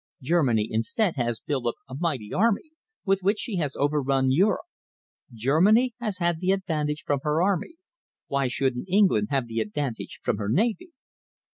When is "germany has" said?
5.31-6.17